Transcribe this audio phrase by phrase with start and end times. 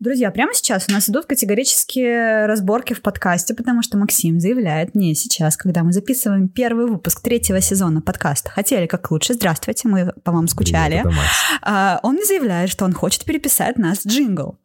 [0.00, 5.14] Друзья, прямо сейчас у нас идут категорические разборки в подкасте, потому что Максим заявляет мне
[5.14, 10.32] сейчас, когда мы записываем первый выпуск третьего сезона подкаста «Хотели как лучше», здравствуйте, мы по
[10.32, 11.18] вам скучали, Привет.
[11.60, 14.56] А, он мне заявляет, что он хочет переписать нас джингл.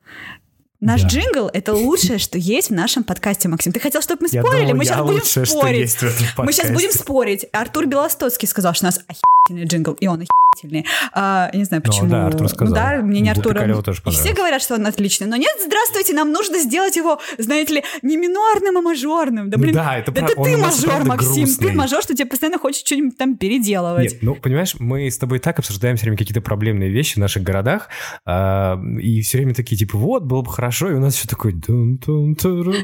[0.80, 1.08] Наш Да.
[1.10, 3.74] джингл— это лучшее, что есть в нашем подкасте, Максим.
[3.74, 4.62] Ты хотел, чтобы мы Я спорили?
[4.68, 5.98] думал, мы я сейчас будем лучшее, спорить.
[6.38, 7.46] Мы сейчас будем спорить.
[7.52, 10.22] Артур Белостоцкий сказал, что нас охерительный джингл, и он
[10.56, 10.86] охерительный.
[11.14, 12.10] А, я не знаю, Ну, почему.
[12.10, 12.68] да, Артур сказал.
[12.70, 13.56] Ну да, мнение Бупе Артура.
[13.56, 15.28] Королеву тоже И все говорят, что он отличный.
[15.28, 19.50] Но нет, здравствуйте, нам нужно сделать его, знаете ли, не минорным, а мажорным.
[19.50, 21.44] Да, Ну блин, да, это прав- он ты мажор, Максим.
[21.44, 21.68] грустный.
[21.70, 24.14] Ты мажор, что тебе постоянно хочется что-нибудь там переделывать.
[24.14, 27.18] Нет, ну, понимаешь, мы с тобой и так обсуждаем все время какие-то проблемные вещи в
[27.18, 27.90] наших городах,
[28.26, 31.54] а, и все время такие, типа, вот, было бы хорошо, и у нас все такое...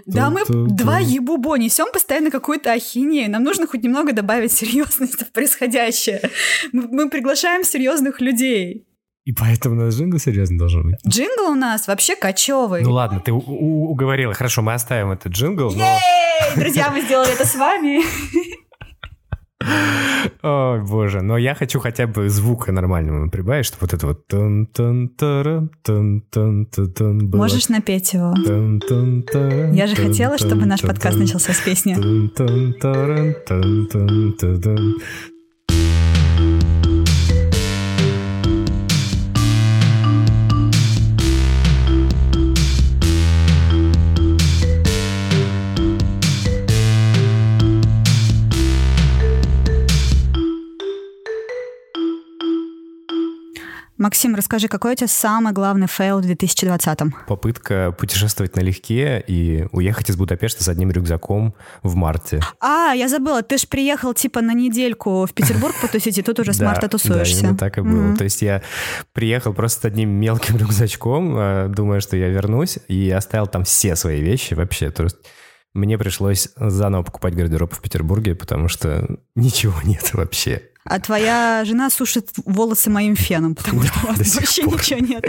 [0.05, 3.29] Да, мы два ебубо несем постоянно какую-то ахинею.
[3.31, 6.21] Нам нужно хоть немного добавить серьезности в происходящее.
[6.71, 8.87] мы приглашаем серьезных людей.
[9.23, 10.95] И поэтому у нас джингл серьезно должен быть.
[11.07, 12.81] Джингл у нас вообще кочевый.
[12.81, 14.33] Ну ладно, ты уговорила.
[14.33, 15.99] Хорошо, мы оставим этот джингл, но...
[16.55, 18.01] Друзья, мы сделали это с вами.
[20.43, 24.27] Ой, боже, но я хочу хотя бы звука нормального прибавить, чтобы вот это вот...
[24.27, 27.41] тун-тун-тара, тун-тун-тун-тун было.
[27.41, 28.33] Можешь напеть его.
[29.71, 31.95] Я же хотела, чтобы наш подкаст начался с песни.
[54.01, 57.13] Максим, расскажи, какой у тебя самый главный fail в 2020-м?
[57.27, 62.39] Попытка путешествовать налегке и уехать из Будапешта с одним рюкзаком в марте.
[62.59, 66.53] А, я забыла, ты ж приехал типа на недельку в Петербург потусить, и тут уже
[66.53, 67.41] с Да, марта Да, тусуешься.
[67.41, 68.17] именно так и было.
[68.17, 68.63] То есть я
[69.13, 73.95] приехал просто с одним мелким рюкзачком, э, думая, что я вернусь, и оставил там все
[73.95, 74.89] свои вещи вообще.
[74.89, 75.17] То есть
[75.75, 80.63] мне пришлось заново покупать гардероб в Петербурге, потому что ничего нет вообще.
[80.83, 84.73] А твоя жена сушит волосы моим феном, потому что у вас вообще пор.
[84.75, 85.25] ничего нет.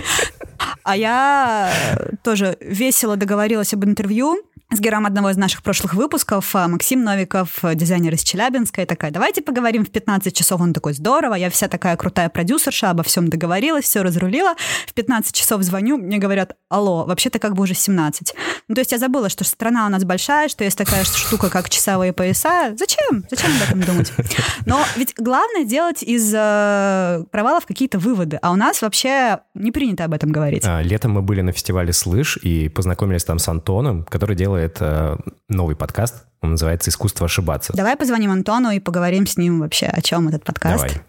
[0.83, 1.73] А я
[2.23, 6.55] тоже весело договорилась об интервью с героем одного из наших прошлых выпусков.
[6.55, 10.61] А, Максим Новиков, э, дизайнер из Челябинска, и такая, давайте поговорим в 15 часов.
[10.61, 14.55] Он такой, здорово, я вся такая крутая продюсерша, обо всем договорилась, все разрулила.
[14.87, 18.35] В 15 часов звоню, мне говорят, алло, вообще-то как бы уже 17.
[18.69, 21.69] Ну, то есть я забыла, что страна у нас большая, что есть такая штука, как
[21.69, 22.75] часовые пояса.
[22.77, 23.25] Зачем?
[23.31, 24.13] Зачем об этом думать?
[24.67, 28.39] Но ведь главное делать из э, провалов какие-то выводы.
[28.43, 30.65] А у нас вообще не принято об этом говорить.
[30.67, 35.17] А, Летом мы были на фестивале «Слышь» и познакомились там с Антоном, который делает э,
[35.49, 36.27] новый подкаст.
[36.41, 37.73] Он называется «Искусство ошибаться».
[37.75, 40.83] Давай позвоним Антону и поговорим с ним вообще, о чем этот подкаст.
[40.85, 41.03] Давай.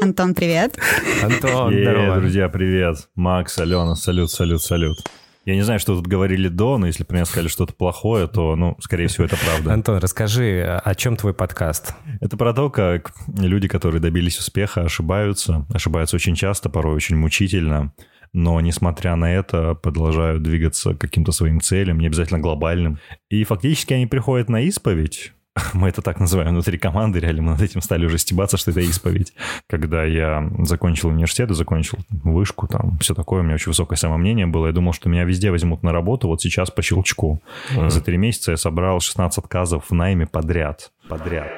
[0.00, 0.76] Антон, привет.
[1.22, 2.16] Антон, Е, здорово.
[2.20, 3.08] друзья, привет.
[3.14, 4.98] Макс, Алена, салют, салют, салют.
[5.44, 8.54] Я не знаю, что тут говорили до, но если бы мне сказали что-то плохое, то,
[8.54, 9.72] ну, скорее всего, это правда.
[9.72, 11.94] Антон, расскажи, о чем твой подкаст?
[12.20, 15.66] Это про то, как люди, которые добились успеха, ошибаются.
[15.74, 17.92] Ошибаются очень часто, порой очень мучительно.
[18.32, 22.98] Но, несмотря на это, продолжают двигаться к каким-то своим целям, не обязательно глобальным.
[23.28, 25.32] И фактически они приходят на исповедь.
[25.74, 28.80] Мы это так называем внутри команды, реально мы над этим стали уже стебаться, что это
[28.80, 29.34] исповедь.
[29.68, 34.68] Когда я закончил университет, закончил вышку, там все такое, у меня очень высокое самомнение было.
[34.68, 37.42] Я думал, что меня везде возьмут на работу, вот сейчас по щелчку.
[37.88, 40.90] За три месяца я собрал 16 отказов в найме подряд.
[41.08, 41.52] Подряд.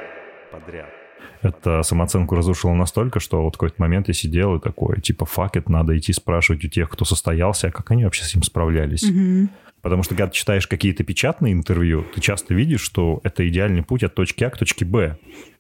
[0.51, 1.04] Подряд.
[1.45, 5.57] Это самооценку разрушило настолько, что вот в какой-то момент я сидел и такой, типа, фак,
[5.57, 9.03] это надо идти спрашивать у тех, кто состоялся, а как они вообще с этим справлялись.
[9.03, 9.51] Мгм.
[9.83, 14.03] Потому что когда ты читаешь какие-то печатные интервью, ты часто видишь, что это идеальный путь
[14.03, 15.19] от точки А к точке Б.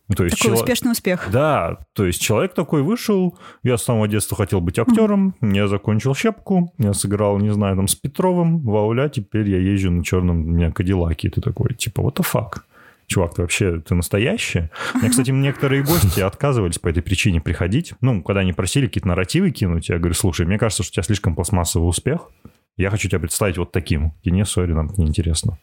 [0.08, 1.28] Ну, то есть Такой чело- успешный успех.
[1.30, 6.14] Да, то есть человек такой вышел, я с самого детства хотел быть актером, я закончил
[6.14, 10.44] щепку, я сыграл, не знаю, там с Петровым, вауля, теперь я езжу на черном у
[10.44, 11.28] меня Кадиллаке.
[11.28, 12.62] Ты такой, типа, what the fuck?
[13.06, 14.70] Чувак, ты вообще, ты настоящий?
[14.94, 17.94] Мне, кстати, некоторые гости отказывались по этой причине приходить.
[18.00, 21.02] Ну, когда они просили какие-то нарративы кинуть, я говорю, слушай, мне кажется, что у тебя
[21.02, 22.30] слишком пластмассовый успех.
[22.76, 24.14] Я хочу тебя представить вот таким.
[24.22, 25.58] И не, сори, нам это неинтересно.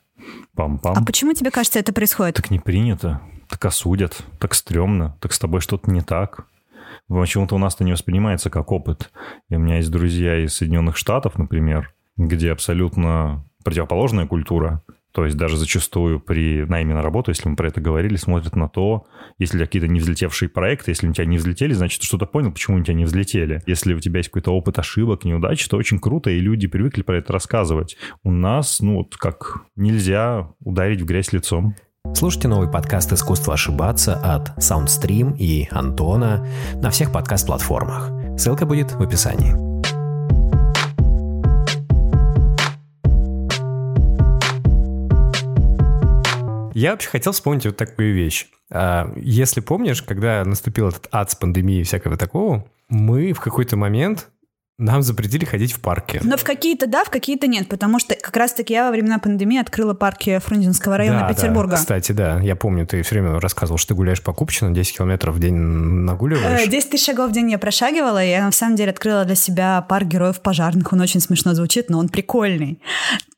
[0.56, 0.94] Пам-пам.
[0.96, 2.36] А почему тебе кажется, это происходит?
[2.36, 6.46] Так не принято, так осудят, так стрёмно, так с тобой что-то не так.
[7.08, 9.12] Почему-то у нас это не воспринимается как опыт.
[9.50, 14.84] И у меня есть друзья из Соединенных Штатов, например, где абсолютно противоположная культура.
[15.12, 18.70] То есть даже зачастую при найме на работу, если мы про это говорили, смотрят на
[18.70, 19.06] то,
[19.38, 22.78] если какие-то не взлетевшие проекты, если у тебя не взлетели, значит, ты что-то понял, почему
[22.78, 23.62] у тебя не взлетели.
[23.66, 27.18] Если у тебя есть какой-то опыт ошибок, неудач, то очень круто, и люди привыкли про
[27.18, 27.98] это рассказывать.
[28.24, 31.76] У нас, ну, вот как нельзя ударить в грязь лицом.
[32.14, 38.12] Слушайте новый подкаст «Искусство ошибаться» от Soundstream и Антона на всех подкаст-платформах.
[38.38, 39.71] Ссылка будет в описании.
[46.74, 48.48] Я вообще хотел вспомнить вот такую вещь.
[48.72, 53.78] А, если помнишь, когда наступил этот ад с пандемией и всякого такого, мы в какой-то
[53.78, 54.30] момент
[54.82, 56.20] нам запретили ходить в парке.
[56.24, 59.60] Но в какие-то да, в какие-то нет, потому что как раз-таки я во времена пандемии
[59.60, 61.72] открыла парки Фрунзенского района да, Петербурга.
[61.72, 64.98] Да, кстати, да, я помню, ты все время рассказывал, что ты гуляешь по Купчино, 10
[64.98, 66.68] километров в день нагуливаешь.
[66.68, 69.36] 10 э, тысяч шагов в день я прошагивала, и я на самом деле открыла для
[69.36, 70.92] себя парк героев пожарных.
[70.92, 72.82] Он очень смешно звучит, но он прикольный.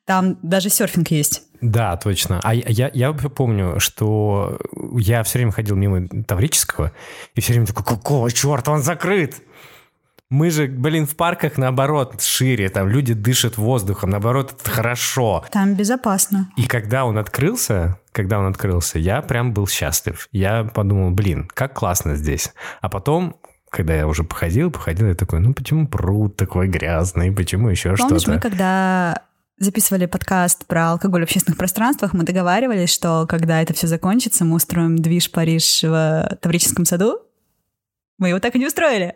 [0.06, 1.44] Там даже серфинг есть.
[1.64, 2.42] Да, точно.
[2.44, 4.60] А я, я помню, что
[4.98, 6.92] я все время ходил мимо Таврического,
[7.36, 9.42] и все время такой, какого черта, он закрыт?
[10.30, 15.46] Мы же, блин, в парках, наоборот, шире, там люди дышат воздухом, наоборот, это хорошо.
[15.52, 16.50] Там безопасно.
[16.58, 20.28] И когда он открылся, когда он открылся, я прям был счастлив.
[20.32, 22.52] Я подумал, блин, как классно здесь.
[22.82, 23.38] А потом
[23.70, 28.10] когда я уже походил, походил, я такой, ну почему пруд такой грязный, почему еще что-то?
[28.10, 29.24] Помнишь, мы когда
[29.60, 34.56] записывали подкаст про алкоголь в общественных пространствах, мы договаривались, что когда это все закончится, мы
[34.56, 37.20] устроим движ Париж в Таврическом саду,
[38.18, 39.16] мы его так и не устроили.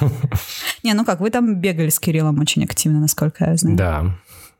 [0.82, 3.76] Не, ну как, вы там бегали с Кириллом очень активно, насколько я знаю.
[3.76, 4.06] Да,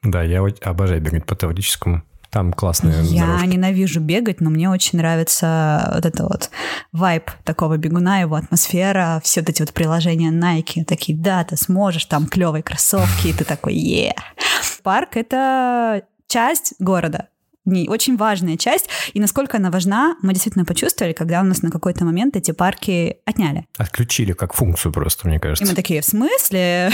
[0.02, 2.02] да, я обожаю бегать по Таврическому.
[2.30, 3.46] Там классные Я дорожки.
[3.46, 6.50] ненавижу бегать, но мне очень нравится вот это вот
[6.90, 12.26] вайб такого бегуна, его атмосфера, все эти вот приложения Nike, такие, да, ты сможешь, там
[12.26, 14.16] клевые кроссовки, и ты такой, е.
[14.84, 17.28] Парк— это часть города,
[17.64, 21.70] не очень важная часть, и насколько она важна, мы действительно почувствовали, когда у нас на
[21.70, 23.64] какой-то момент эти парки отняли.
[23.78, 25.64] Отключили как функцию просто, мне кажется.
[25.64, 26.92] И мы такие, в смысле?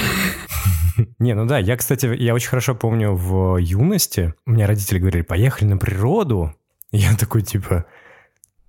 [1.19, 5.23] Не, ну да, я, кстати, я очень хорошо помню в юности, у меня родители говорили,
[5.23, 6.55] поехали на природу.
[6.93, 7.87] И я такой, типа,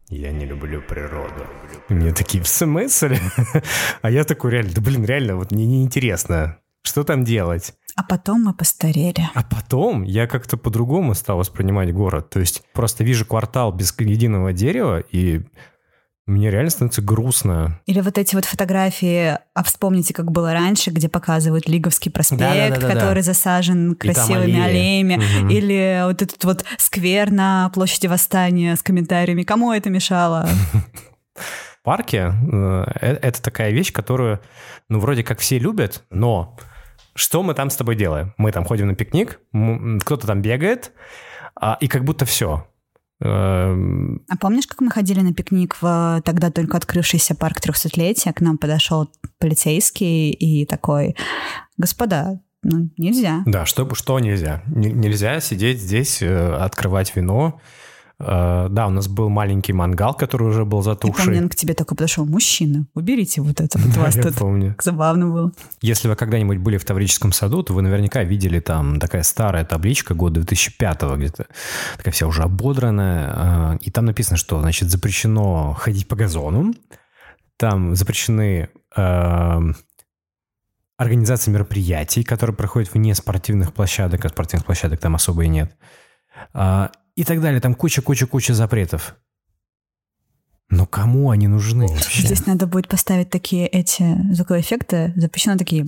[0.09, 1.45] я не люблю природу.
[1.89, 3.19] И мне такие, в смысле?
[4.01, 6.57] А я такой, реально, да блин, реально, вот мне неинтересно.
[6.81, 7.75] Что там делать?
[7.95, 9.29] А потом мы постарели.
[9.33, 12.29] А потом я как-то по-другому стал воспринимать город.
[12.29, 15.41] То есть просто вижу квартал без единого дерева, и
[16.27, 17.79] мне реально становится грустно.
[17.85, 22.69] Или вот эти вот фотографии, а вспомните, как было раньше, где показывают Лиговский проспект, да,
[22.69, 25.15] да, да, который засажен красивыми аллеями.
[25.15, 25.49] Угу.
[25.49, 29.43] Или вот этот вот сквер на площади Восстания с комментариями.
[29.43, 30.47] Кому это мешало?
[31.83, 34.39] Парки э,— это такая вещь, которую,
[34.87, 36.55] ну, вроде как все любят, но
[37.13, 38.33] что мы там с тобой делаем?
[38.37, 39.39] Мы там ходим на пикник,
[40.03, 40.91] кто-то там бегает,
[41.55, 42.67] а, и как будто все.
[43.19, 48.33] Эм, а помнишь, как мы ходили на пикник в тогда только открывшийся парк трехсотлетия?
[48.33, 51.15] К нам подошел полицейский и такой,
[51.77, 53.43] господа, ну, нельзя.
[53.45, 54.63] Да, что, что нельзя?
[54.67, 57.59] Нельзя сидеть здесь, э, открывать вино, Э,
[58.25, 61.23] да, у нас был маленький мангал, который уже был затухший.
[61.23, 64.35] И помню, он к тебе только подошел, мужчина, уберите вот это вот вас тут.
[64.35, 64.75] помню.
[64.81, 65.51] Забавно было.
[65.81, 70.13] Если вы когда-нибудь были в Таврическом саду, то вы наверняка видели там такая старая табличка
[70.13, 71.47] года 2005 где-то,
[71.97, 76.73] такая вся уже ободранная, э, и там написано, что, значит, запрещено ходить по газону,
[77.57, 79.59] там запрещены э,
[80.97, 85.75] организации мероприятий, которые проходят вне спортивных площадок, а спортивных площадок там особо и нет
[87.21, 87.61] и так далее.
[87.61, 89.15] Там куча-куча-куча запретов.
[90.69, 92.23] Но кому они нужны вообще?
[92.23, 95.85] Здесь надо будет поставить такие эти звуковые эффекты, запрещено такие...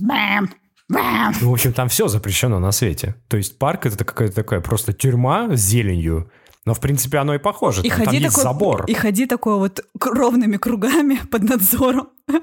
[0.88, 3.16] Ну, в общем, там все запрещено на свете.
[3.28, 6.30] То есть парк— это какая-то такая просто тюрьма с зеленью,
[6.66, 7.82] но, в принципе, оно и похоже.
[7.82, 8.84] И там, ходи там есть такой, забор.
[8.86, 12.08] И ходи такой вот ровными кругами под надзором.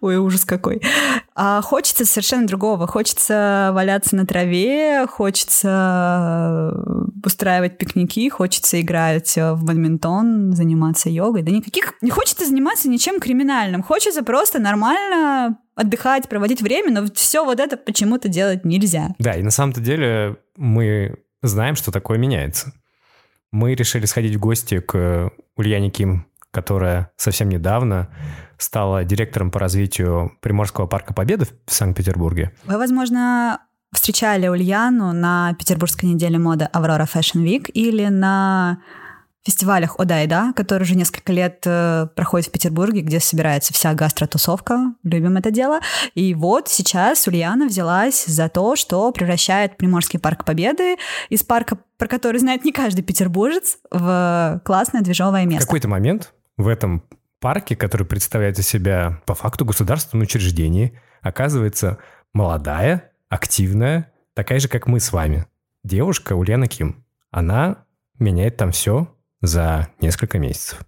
[0.00, 0.82] Ой, ужас какой.
[1.34, 2.86] А хочется совершенно другого.
[2.86, 6.72] Хочется валяться на траве, хочется
[7.24, 11.42] устраивать пикники, хочется играть в бадминтон, заниматься йогой.
[11.42, 11.94] Да никаких...
[12.02, 13.82] Не хочется заниматься ничем криминальным.
[13.82, 19.14] Хочется просто нормально отдыхать, проводить время, но все вот это почему-то делать нельзя.
[19.18, 22.72] Да, и на самом-то деле мы знаем, что такое меняется.
[23.52, 26.26] Мы решили сходить в гости к Ульяне Ким,
[26.56, 28.08] которая совсем недавно
[28.56, 32.50] стала директором по развитию Приморского парка Победы в Санкт-Петербурге.
[32.64, 33.60] Вы, возможно,
[33.92, 38.78] встречали Ульяну на Петербургской неделе моды Аврора Fashion Week или на
[39.44, 43.92] фестивалях «Ода и да», который уже несколько лет э, проходит в Петербурге, где собирается вся
[43.92, 44.94] гастротусовка.
[45.02, 45.80] Любим это дело.
[46.14, 50.96] И вот сейчас Ульяна взялась за то, что превращает Приморский парк Победы
[51.28, 55.64] из парка, про который знает не каждый петербуржец, в классное движовое место.
[55.64, 57.02] В какой-то момент в этом
[57.40, 61.98] парке, который представляет из себя по факту государственное учреждение, оказывается
[62.32, 65.46] молодая, активная, такая же, как мы с вами,
[65.84, 67.04] девушка Ульяна Ким.
[67.30, 67.84] Она
[68.18, 70.80] меняет там все, за несколько месяцев.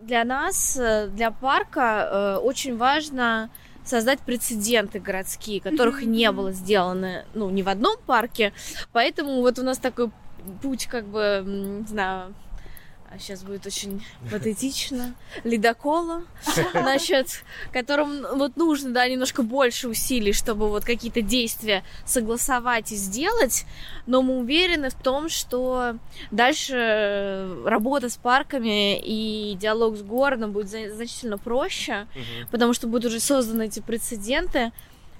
[0.00, 3.50] Для нас, э, для парка, э, очень важно
[3.84, 8.52] создать прецеденты городские, которых не было сделано, ну, ни в одном парке.
[8.92, 10.10] Поэтому вот у нас такой
[10.62, 12.34] путь как бы, не знаю,
[13.12, 16.22] а сейчас будет очень патетично, ледокола,
[16.72, 23.66] значит, которым вот нужно, да, немножко больше усилий, чтобы вот какие-то действия согласовать и сделать,
[24.06, 25.96] но мы уверены в том, что
[26.30, 32.06] дальше работа с парками и диалог с городом будет значительно проще,
[32.52, 34.70] потому что будут уже созданы эти прецеденты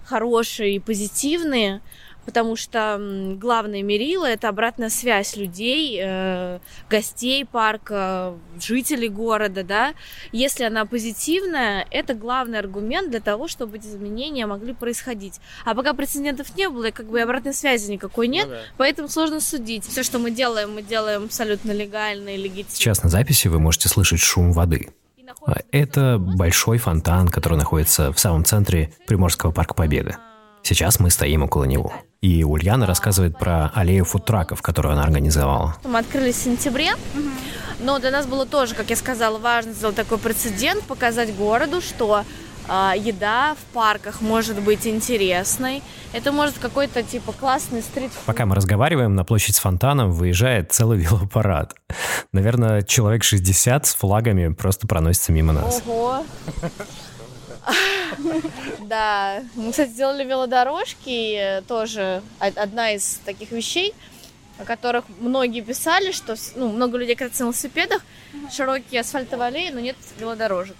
[0.04, 1.80] хорошие и позитивные,
[2.24, 2.98] потому что
[3.36, 6.58] главное мерило это обратная связь людей, э,
[6.88, 9.94] гостей парка, жителей города, да.
[10.32, 15.40] Если она позитивная, это главный аргумент для того, чтобы эти изменения могли происходить.
[15.64, 18.60] А пока прецедентов не было, и как бы обратной связи никакой нет, ну, да.
[18.76, 19.86] поэтому сложно судить.
[19.86, 22.74] Все, что мы делаем, мы делаем абсолютно легально и легитимно.
[22.74, 24.88] Сейчас на записи вы можете слышать шум воды.
[25.70, 30.16] Это большой фонтан, который находится в самом центре Приморского парка Победы.
[30.62, 31.92] Сейчас мы стоим около него.
[32.20, 35.76] И Ульяна рассказывает про аллею фудтраков, которую она организовала.
[35.84, 36.92] Мы открылись в сентябре,
[37.80, 42.24] но для нас было тоже, как я сказала, важно сделать такой прецедент, показать городу, что
[42.68, 45.82] э, еда в парках может быть интересной.
[46.12, 48.10] Это может какой-то типа классный стрит.
[48.26, 51.74] Пока мы разговариваем, на площадь с фонтаном выезжает целый велопарад.
[52.32, 55.82] Наверное, человек 60 с флагами просто проносится мимо нас.
[55.86, 56.24] Ого!
[58.80, 63.94] Да, мы, кстати, сделали велодорожки, тоже одна из таких вещей,
[64.58, 68.02] о которых многие писали, что ну, много людей катаются на велосипедах,
[68.52, 70.76] широкие асфальтовые аллеи, но нет велодорожек.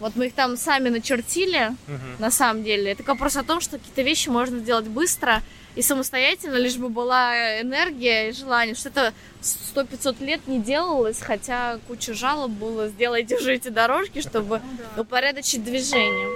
[0.00, 1.76] Вот мы их там сами начертили,
[2.18, 2.92] на самом деле.
[2.92, 5.42] Это вопрос о том, что какие-то вещи можно сделать быстро,
[5.74, 8.74] и самостоятельно, лишь бы была энергия и желание.
[8.74, 9.12] Что это
[9.42, 14.60] 100-500 лет не делалось, хотя куча жалоб было, сделайте уже эти дорожки, чтобы
[14.96, 16.28] упорядочить движение.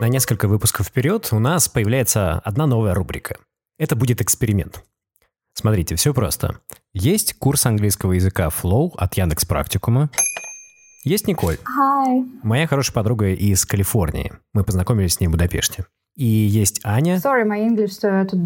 [0.00, 3.36] На несколько выпусков вперед у нас появляется одна новая рубрика.
[3.78, 4.82] Это будет эксперимент.
[5.54, 6.60] Смотрите, все просто.
[6.94, 10.10] Есть курс английского языка Flow от Яндекс Практикума.
[11.04, 11.58] Есть Николь.
[11.78, 12.24] Hi.
[12.42, 14.32] Моя хорошая подруга из Калифорнии.
[14.52, 15.86] Мы познакомились с ней в Будапеште.
[16.16, 17.18] И есть Аня.
[17.18, 18.36] Sorry, my English to, to,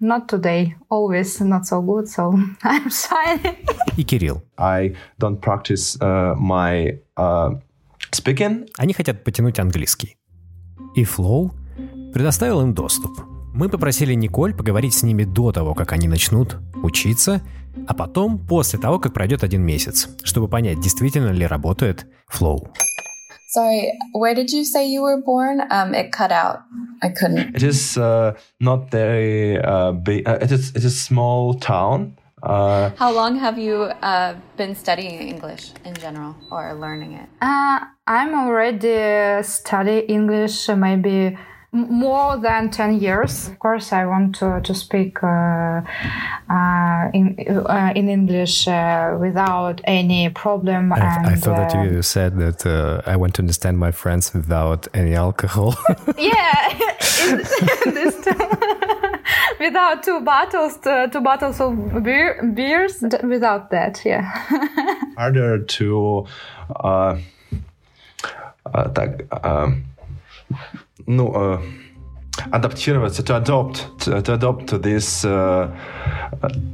[0.00, 0.74] not today.
[0.88, 2.32] Always not so good, so
[2.62, 3.56] I'm shy.
[3.96, 4.42] И Кирилл.
[4.56, 7.58] I don't practice uh, my uh,
[8.12, 8.68] speaking.
[8.78, 10.16] Они хотят потянуть английский.
[10.94, 11.50] И Flow
[12.12, 13.10] предоставил им доступ.
[13.52, 17.40] Мы попросили Николь поговорить с ними до того, как они начнут учиться,
[17.86, 22.68] а потом после того, как пройдет один месяц, чтобы понять, действительно ли работает Flow.
[23.46, 25.62] Sorry, where did you say you were born?
[25.70, 26.64] Um, it cut out.
[27.02, 27.54] I couldn't.
[27.54, 30.26] It is uh, not very uh, big.
[30.28, 32.18] Uh, it is it is a small town.
[32.42, 37.28] Uh, How long have you uh, been studying English in general or learning it?
[37.40, 41.36] Uh, I'm already study English maybe
[41.71, 43.47] more than 10 years.
[43.47, 45.81] Of course, I want to, to speak uh,
[46.49, 50.91] uh, in, uh, in English uh, without any problem.
[50.91, 53.91] I, and, I thought that you uh, said that uh, I want to understand my
[53.91, 55.75] friends without any alcohol.
[56.17, 56.77] yeah,
[57.85, 58.27] this
[59.59, 60.77] without two bottles,
[61.11, 64.23] two bottles of beer, beers, without that, yeah.
[65.15, 66.25] Harder to,
[68.93, 69.21] так,
[71.06, 71.62] ну, uh,
[72.50, 75.72] адаптироваться, to adopt, to, to adopt to this, uh,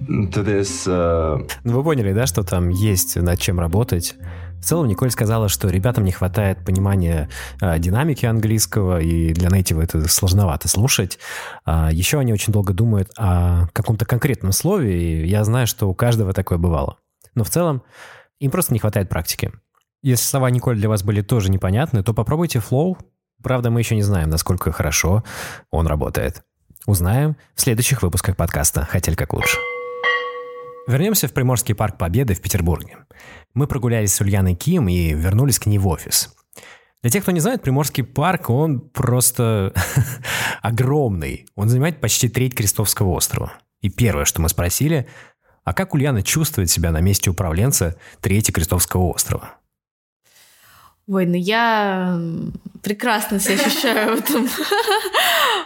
[0.09, 0.87] to this.
[0.87, 1.49] Uh...
[1.65, 4.17] Ну, вы поняли, да, что там есть над чем работать.
[4.63, 7.29] В целом, Николь сказала, что ребятам не хватает понимания
[7.61, 11.19] э, динамики английского, и для нейтива это сложновато слушать.
[11.65, 15.95] А еще они очень долго думают о каком-то конкретном слове, и я знаю, что у
[15.95, 16.99] каждого такое бывало.
[17.35, 17.83] Но в целом
[18.39, 19.51] им просто не хватает практики.
[20.01, 22.97] Если слова Николь для вас были тоже непонятны, то попробуйте Flow,
[23.43, 25.25] Правда, мы еще не знаем, насколько хорошо
[25.71, 26.43] он работает.
[26.87, 29.57] Узнаем в следующих выпусках подкаста «Хотель как лучше».
[30.89, 32.99] Вернемся в Приморский парк Победы в Петербурге.
[33.55, 36.35] Мы прогулялись с Ульяной Ким и вернулись к ней в офис.
[37.03, 39.73] Для тех, кто не знает, Приморский парк, он просто
[40.63, 41.47] огромный.
[41.55, 43.53] Он занимает почти треть Крестовского острова.
[43.81, 45.09] И первое, что мы спросили,
[45.65, 49.55] а как Ульяна чувствует себя на месте управленца трети Крестовского острова?
[51.09, 52.17] Ой, ну я
[52.83, 54.49] прекрасно себя ощущаю в этом,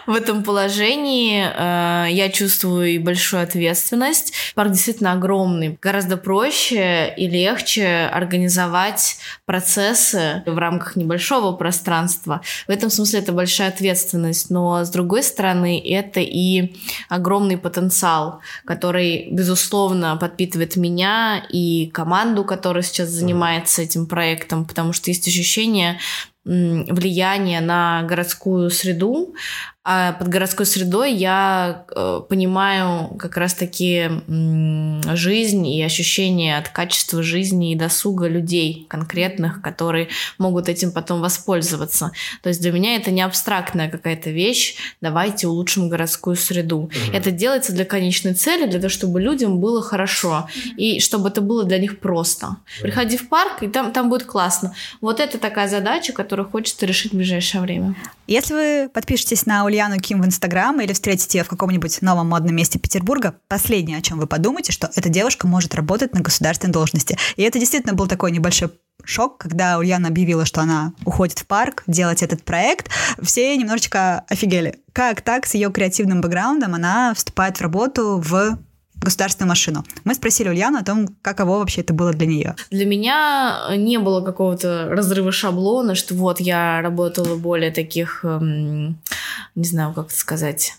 [0.05, 1.45] в этом положении.
[1.45, 4.33] Э, я чувствую и большую ответственность.
[4.55, 5.77] Парк действительно огромный.
[5.81, 12.41] Гораздо проще и легче организовать процессы в рамках небольшого пространства.
[12.67, 14.49] В этом смысле это большая ответственность.
[14.51, 16.75] Но, с другой стороны, это и
[17.09, 25.09] огромный потенциал, который, безусловно, подпитывает меня и команду, которая сейчас занимается этим проектом, потому что
[25.09, 25.99] есть ощущение
[26.45, 29.35] влияние на городскую среду,
[29.89, 34.09] А под городской средой я э, понимаю как раз-таки
[35.15, 42.11] жизнь и ощущение от качества жизни и досуга людей конкретных, которые могут этим потом воспользоваться.
[42.43, 46.89] То есть для меня это не абстрактная какая-то вещь, давайте улучшим городскую среду.
[46.91, 47.15] Mm-hmm.
[47.15, 51.63] Это делается для конечной цели, для того, чтобы людям было хорошо и чтобы это было
[51.63, 52.57] для них просто.
[52.81, 54.75] Приходи в парк, и там, там будет классно.
[54.99, 57.95] Вот это такая задача, которую хочется решить в ближайшее время.
[58.27, 62.55] Если вы подпишетесь на Ульяну Ким в Инстаграм или встретите ее в каком-нибудь новом модном
[62.55, 67.17] месте Петербурга, последнее, о чем вы подумаете, что эта девушка может работать на государственной должности.
[67.37, 68.69] И это действительно был такой небольшой
[69.05, 72.89] шок, когда Ульяна объявила, что она уходит в парк делать этот проект.
[73.21, 74.75] Все немножечко офигели.
[74.91, 78.59] Как так с ее креативным бэкграундом она вступает в работу в
[79.01, 79.85] государственную машину.
[80.03, 82.55] Мы спросили Ульяну о том, каково вообще это было для нее.
[82.71, 88.97] Для меня не было какого-то разрыва шаблона, что вот я работала более таких, эм,
[89.55, 90.73] не знаю, как сказать,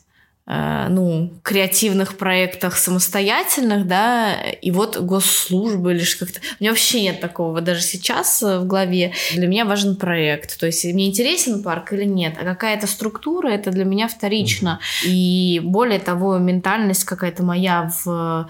[0.48, 6.40] ну, креативных проектах самостоятельных, да, и вот госслужбы или как-то.
[6.58, 9.12] У меня вообще нет такого даже сейчас э, в голове.
[9.34, 10.58] Для меня важен проект.
[10.58, 14.80] То есть мне интересен парк или нет, а какая-то структура, это для меня вторично.
[15.04, 18.48] И более того, ментальность какая-то моя в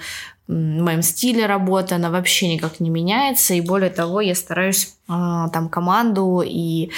[0.48, 3.54] моем стиле работы, она вообще никак не меняется.
[3.54, 5.12] И более того, я стараюсь э,
[5.52, 6.90] там команду и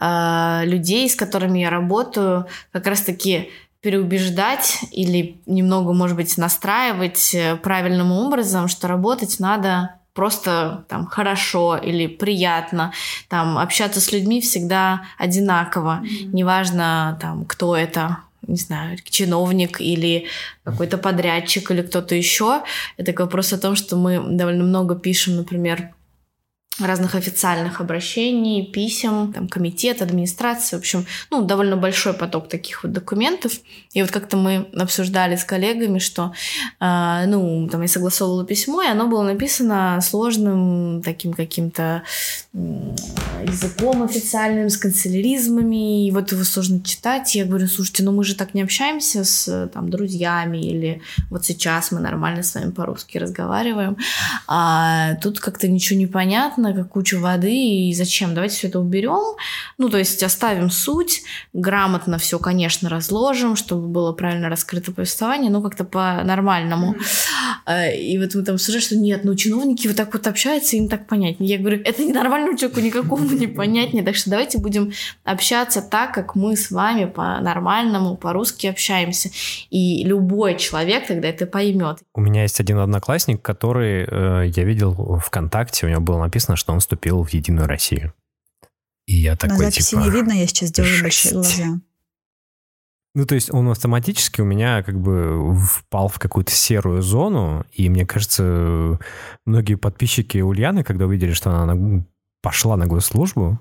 [0.00, 3.50] э, людей, с которыми я работаю, как раз-таки
[3.84, 11.76] переубеждать или немного, может быть, настраивать э, правильным образом, что работать надо просто там хорошо
[11.76, 12.92] или приятно,
[13.28, 16.30] там общаться с людьми всегда одинаково, mm-hmm.
[16.32, 20.28] неважно там кто это, не знаю, чиновник или
[20.62, 22.62] какой-то подрядчик или кто-то еще.
[22.96, 25.90] Это вопрос о том, что мы довольно много пишем, например,
[26.78, 32.92] разных официальных обращений, писем, там, комитет, администрация, в общем, ну, довольно большой поток таких вот
[32.92, 33.52] документов.
[33.92, 36.32] И вот как-то мы обсуждали с коллегами, что,
[36.80, 42.02] э, ну, там я согласовывала письмо, и оно было написано сложным таким каким-то
[42.52, 47.34] языком официальным, с канцеляризмами, и вот его сложно читать.
[47.34, 51.92] Я говорю, слушайте, ну мы же так не общаемся с там друзьями, или вот сейчас
[51.92, 53.96] мы нормально с вами по-русски разговариваем,
[54.46, 58.34] а тут как-то ничего не понятно, понятно, как куча воды, и зачем?
[58.34, 59.36] Давайте все это уберем.
[59.78, 61.22] Ну, то есть оставим суть,
[61.52, 66.94] грамотно все, конечно, разложим, чтобы было правильно раскрыто повествование, но как-то по-нормальному.
[67.66, 67.96] Mm-hmm.
[67.96, 71.06] И вот мы там обсуждаем, что нет, ну, чиновники вот так вот общаются, им так
[71.06, 71.50] понятнее.
[71.50, 74.92] Я говорю, это ненормальному человеку никакому не понятнее, так что давайте будем
[75.24, 79.30] общаться так, как мы с вами по-нормальному, по-русски общаемся.
[79.70, 81.98] И любой человек тогда это поймет.
[82.14, 86.56] У меня есть один одноклассник, который э, я видел ВКонтакте, у него было написано написано,
[86.56, 88.12] что он вступил в Единую Россию.
[89.06, 90.00] И я такой, На записи типа...
[90.00, 91.80] не видно, я сейчас делаю большие глаза.
[93.16, 97.88] Ну, то есть он автоматически у меня как бы впал в какую-то серую зону, и
[97.88, 98.98] мне кажется,
[99.46, 102.04] многие подписчики Ульяны, когда увидели, что она
[102.42, 103.60] пошла на госслужбу,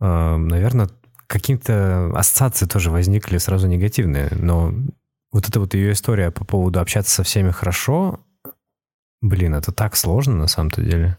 [0.00, 0.88] э, наверное,
[1.26, 4.28] какие-то ассоциации тоже возникли сразу негативные.
[4.32, 4.72] Но
[5.32, 8.20] вот эта вот ее история по поводу общаться со всеми хорошо,
[9.20, 11.18] блин, это так сложно на самом-то деле.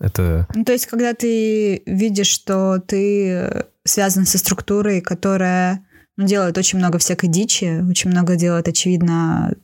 [0.00, 0.46] Это...
[0.54, 5.84] Ну, то есть, когда ты видишь, что ты связан со структурой, которая
[6.16, 9.54] ну, делает очень много всякой дичи, очень много делает, очевидно,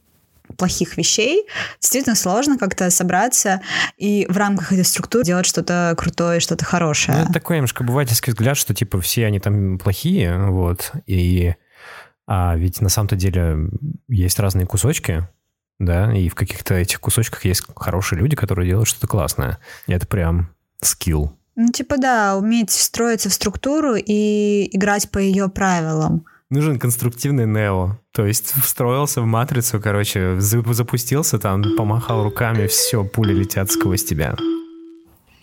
[0.57, 1.47] плохих вещей,
[1.81, 3.61] действительно сложно как-то собраться
[3.97, 7.17] и в рамках этой структуры делать что-то крутое, что-то хорошее.
[7.17, 11.55] Ну, это такой немножко обывательский взгляд, что типа все они там плохие, вот, и
[12.27, 13.69] а ведь на самом-то деле
[14.09, 15.29] есть разные кусочки,
[15.79, 19.59] да, и в каких-то этих кусочках есть хорошие люди, которые делают что-то классное.
[19.87, 21.37] И это прям скилл.
[21.57, 26.25] Ну, типа, да, уметь встроиться в структуру и играть по ее правилам.
[26.51, 27.99] Нужен конструктивный Нео.
[28.13, 34.37] То есть встроился в матрицу, короче, запустился там, помахал руками, все, пули летят сквозь тебя.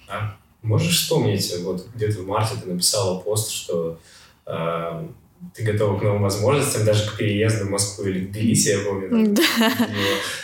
[0.08, 4.00] А можешь вспомнить, вот где-то в марте ты написала пост, что
[4.46, 5.08] э,
[5.54, 9.36] ты готова к новым возможностям, даже к переезду в Москву или в Тбилиси, я помню.
[9.36, 9.44] Да,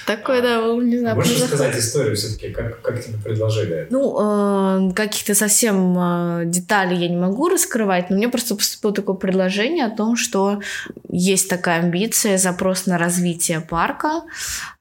[0.06, 1.16] такое, да, не знаю.
[1.16, 3.88] Можешь рассказать историю все-таки, как, как тебе предложили?
[3.90, 9.16] Ну, э, каких-то совсем э, деталей я не могу раскрывать, но мне просто поступило такое
[9.16, 10.62] предложение о том, что
[11.10, 14.24] есть такая амбиция, запрос на развитие парка,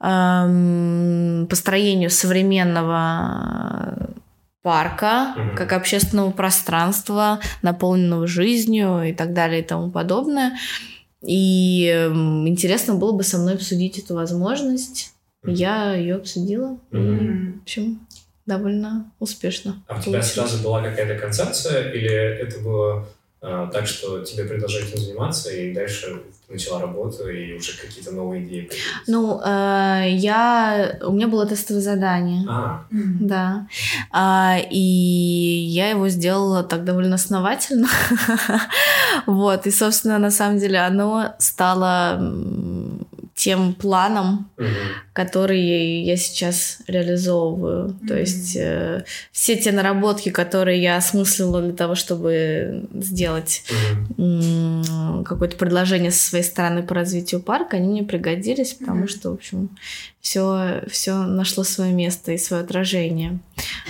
[0.00, 4.08] эм, построению современного
[4.66, 5.54] парка, mm-hmm.
[5.54, 10.58] как общественного пространства, наполненного жизнью и так далее и тому подобное.
[11.24, 15.14] И интересно было бы со мной обсудить эту возможность.
[15.44, 15.52] Mm-hmm.
[15.52, 16.80] Я ее обсудила.
[16.90, 17.52] Mm-hmm.
[17.54, 18.06] И, в общем,
[18.44, 19.84] довольно успешно.
[19.86, 23.08] А у тебя сразу была какая-то концепция, или это было
[23.40, 28.44] а, так, что тебе предложили этим заниматься, и дальше начала работу и уже какие-то новые
[28.44, 29.08] идеи появились?
[29.08, 30.98] Ну, э, я...
[31.02, 32.46] У меня было тестовое задание.
[32.48, 32.84] А,
[33.20, 33.66] Да.
[34.12, 37.88] А, и я его сделала так довольно основательно.
[39.26, 39.66] Вот.
[39.66, 42.18] И, собственно, на самом деле оно стало
[43.36, 44.70] тем планом, мгм.
[45.12, 45.60] который
[46.02, 47.94] я сейчас реализовываю.
[48.08, 53.64] То есть э, все те наработки, которые я осмыслила для того, чтобы сделать
[54.16, 59.34] м, какое-то предложение со своей стороны по развитию парка, они мне пригодились, потому что, в
[59.34, 59.68] общем,
[60.26, 63.38] все, все нашло свое место и свое отражение.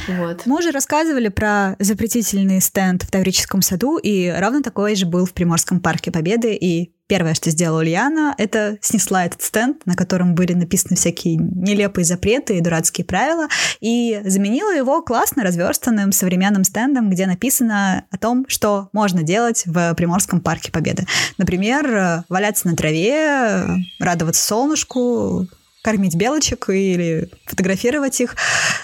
[0.06, 0.42] Вот.
[0.44, 5.32] Мы уже рассказывали про запретительный стенд в Таврическом саду, и равно такой же был в
[5.32, 6.54] Приморском парке Победы.
[6.54, 12.04] И первое, что сделала Ульяна, это снесла этот стенд, на котором были написаны всякие нелепые
[12.04, 13.48] запреты и дурацкие правила,
[13.80, 19.94] и заменила его классно разверстанным современным стендом, где написано о том, что можно делать в
[19.94, 21.06] Приморском парке Победы.
[21.38, 23.64] Например, валяться на траве,
[23.98, 25.48] радоваться солнышку,
[25.86, 28.34] кормить белочек или фотографировать их.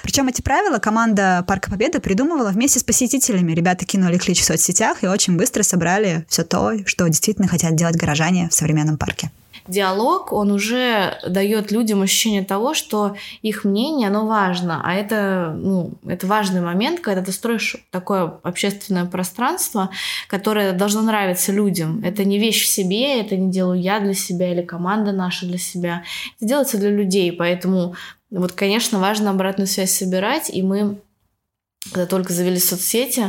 [0.05, 3.51] Причем эти правила команда Парка Победы придумывала вместе с посетителями.
[3.51, 7.97] Ребята кинули клич в соцсетях и очень быстро собрали все то, что действительно хотят делать
[7.97, 9.33] горожане в современном парке.
[9.69, 14.81] Диалог, он уже дает людям ощущение того, что их мнение, оно важно.
[14.85, 19.91] А это, ну, это важный момент, когда ты строишь такое общественное пространство,
[20.29, 22.03] которое должно нравиться людям.
[22.05, 25.59] Это не вещь в себе, это не делаю я для себя или команда наша для
[25.59, 26.03] себя.
[26.39, 27.95] Это делается для людей, поэтому
[28.31, 30.99] вот, конечно, важно обратную связь собирать, и мы
[31.91, 33.25] когда только завели соцсети,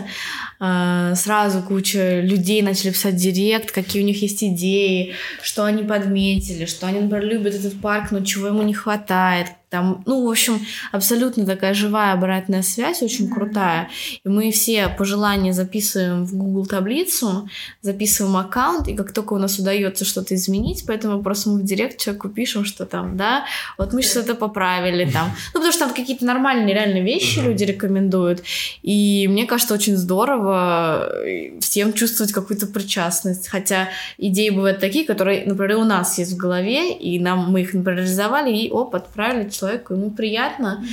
[0.60, 6.66] э, сразу куча людей начали писать директ, какие у них есть идеи, что они подметили,
[6.66, 9.48] что они, например, любят этот парк, но чего ему не хватает.
[9.74, 10.60] Там, ну, в общем,
[10.92, 13.90] абсолютно такая живая обратная связь, очень крутая.
[14.24, 17.50] И мы все пожелания записываем в Google таблицу,
[17.82, 22.00] записываем аккаунт, и как только у нас удается что-то изменить, поэтому просто мы в директ
[22.00, 23.46] человеку пишем, что там, да,
[23.80, 25.32] вот мы сейчас это поправили там.
[25.54, 28.44] Ну, потому что там какие-то нормальные реальные вещи люди рекомендуют.
[28.84, 33.48] И мне кажется, очень здорово э, всем чувствовать какую-то причастность.
[33.48, 37.74] Хотя идеи бывают такие, которые, например, у нас есть в голове, и нам мы их,
[37.74, 40.84] например, реализовали, и оп, отправили человеку, ему приятно,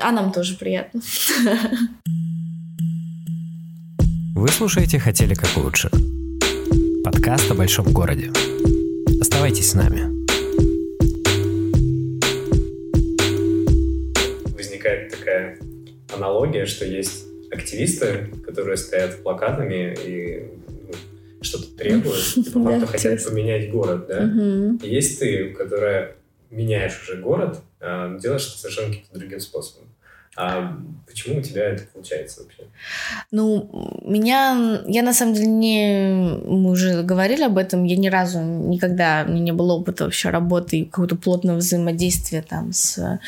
[0.00, 1.02] а нам тоже приятно.
[4.34, 5.90] Вы слушаете «Хотели как лучше».
[7.04, 8.32] Подкаст о большом городе.
[9.20, 10.16] Оставайтесь с нами.
[14.54, 15.58] возникает такая
[16.14, 20.48] аналогия, что есть активисты, которые стоят плакатами и
[20.86, 20.92] ну,
[21.42, 24.24] что-то требуют, и по факту хотят поменять город, да?
[24.82, 26.16] И есть ты, которая
[26.56, 29.88] меняешь уже город, а делаешь это совершенно каким-то другим способом.
[30.38, 32.64] А почему у тебя это получается вообще?
[33.30, 33.70] Ну,
[34.04, 34.82] меня...
[34.86, 36.12] Я, на самом деле, не...
[36.46, 37.84] Мы уже говорили об этом.
[37.84, 39.24] Я ни разу никогда...
[39.26, 43.18] У меня не было опыта вообще работы и какого-то плотного взаимодействия там с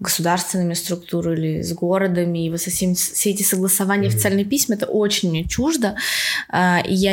[0.00, 2.46] государственными структурами или с городами.
[2.46, 4.16] И вот со всеми- все эти согласования, Мгм.
[4.16, 5.94] официальные письма, это очень мне чуждо.
[6.48, 7.12] А, И я...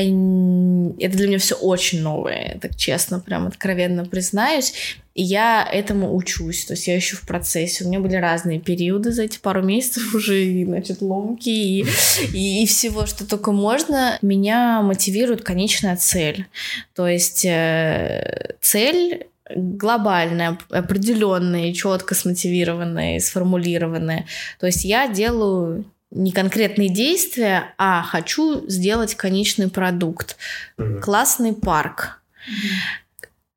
[1.06, 4.74] Это для меня все очень новое, так честно, прям откровенно признаюсь.
[5.14, 7.84] И я этому учусь, то есть я еще в процессе.
[7.84, 11.86] У меня были разные периоды за эти пару месяцев уже, и, значит, ломки и,
[12.34, 14.18] и, и всего, что только можно.
[14.22, 16.48] Меня мотивирует конечная цель.
[16.96, 24.26] То есть э, цель глобальная, определенная, четко смотивированная, сформулированная.
[24.60, 30.38] То есть я делаю не конкретные действия, а хочу сделать конечный продукт.
[30.78, 31.02] Мгм.
[31.02, 32.22] Классный парк.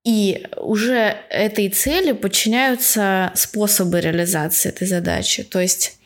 [0.07, 5.43] И уже этой цели подчиняются способы реализации этой задачи.
[5.43, 5.99] То есть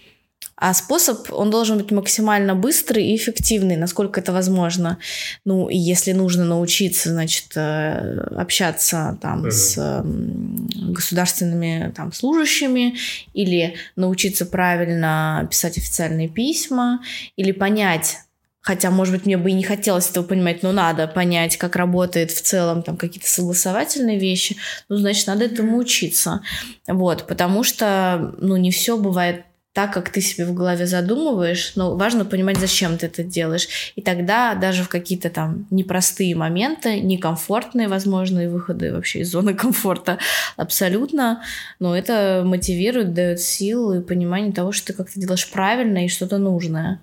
[0.56, 4.98] а способ, он должен быть максимально быстрый и эффективный, насколько это возможно.
[5.46, 9.50] Ну, и если нужно научиться, значит, э, общаться там Мгм.
[9.50, 12.94] с м, государственными там служащими,
[13.32, 17.00] или научиться правильно писать официальные письма,
[17.36, 18.18] или понять,
[18.60, 22.30] Хотя, может быть, мне бы и не хотелось этого понимать, но надо понять, как работает
[22.30, 24.56] в целом там какие-то согласовательные вещи.
[24.88, 26.42] Ну, значит, надо этому учиться.
[26.86, 31.94] Вот, потому что, ну, не все бывает так, как ты себе в голове задумываешь, но
[31.94, 33.92] важно понимать, зачем ты это делаешь.
[33.94, 40.18] И тогда даже в какие-то там непростые моменты, некомфортные, возможные выходы вообще из зоны комфорта,
[40.56, 41.42] абсолютно,
[41.78, 46.38] но это мотивирует, дает силу и понимание того, что ты как-то делаешь правильно и что-то
[46.38, 47.00] нужное.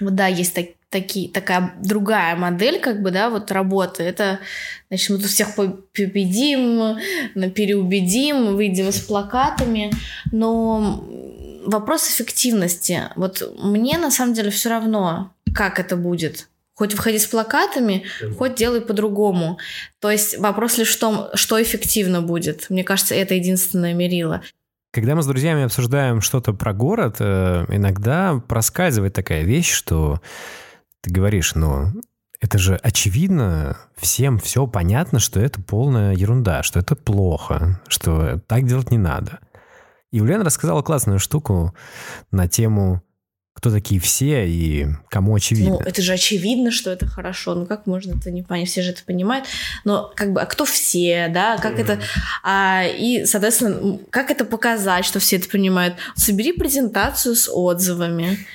[0.00, 4.02] Вот да, есть так, такие, такая другая модель, как бы, да, вот работы.
[4.02, 4.38] Это,
[4.88, 6.96] значит, мы тут всех по- победим,
[7.52, 9.90] переубедим, выйдем с плакатами,
[10.32, 11.04] но
[11.66, 13.02] вопрос эффективности.
[13.16, 16.48] Вот мне на самом деле все равно, как это будет.
[16.74, 18.04] Хоть выходи с плакатами,
[18.36, 19.58] хоть делай по-другому.
[19.98, 22.66] То есть вопрос лишь в том, что эффективно будет.
[22.68, 24.42] Мне кажется, это единственное мерило.
[24.92, 30.20] Когда мы с друзьями обсуждаем что-то про город, э, иногда проскальзывает такая вещь, что
[31.06, 31.92] ты говоришь, ну,
[32.40, 38.66] это же очевидно, всем все понятно, что это полная ерунда, что это плохо, что так
[38.66, 39.38] делать не надо.
[40.10, 41.74] И Ульяна рассказала классную штуку
[42.32, 43.02] на тему
[43.54, 45.76] кто такие все и кому очевидно.
[45.76, 47.54] Ну, это же очевидно, что это хорошо.
[47.54, 48.68] Ну, как можно это не понять?
[48.68, 49.46] Все же это понимают.
[49.82, 51.56] Но как бы, а кто все, да?
[51.56, 51.82] Как mm-hmm.
[51.82, 52.00] это...
[52.42, 55.94] А, и, соответственно, как это показать, что все это понимают?
[56.16, 58.46] Собери презентацию с отзывами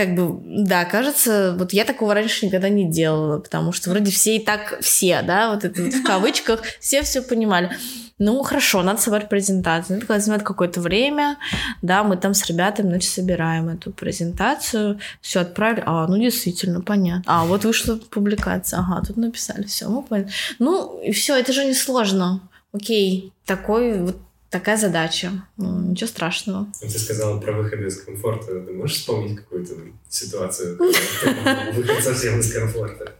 [0.00, 4.36] как бы, да, кажется, вот я такого раньше никогда не делала, потому что вроде все
[4.36, 7.70] и так все, да, вот это вот в кавычках, все все понимали.
[8.18, 9.98] Ну, хорошо, надо собрать презентацию.
[9.98, 11.36] Это возьмет какое-то время,
[11.82, 15.82] да, мы там с ребятами, значит, собираем эту презентацию, все отправили.
[15.86, 17.24] А, ну, действительно, понятно.
[17.26, 20.30] А, вот вышла публикация, ага, тут написали, все, мы поняли.
[20.58, 22.40] Ну, и все, это же не сложно.
[22.72, 24.16] Окей, такой вот
[24.50, 25.30] такая задача.
[25.56, 26.66] Ну, ничего страшного.
[26.80, 28.60] Ты сказала про выход из комфорта.
[28.60, 29.74] Ты можешь вспомнить какую-то
[30.08, 30.76] ситуацию,
[31.74, 33.14] выход совсем из комфорта?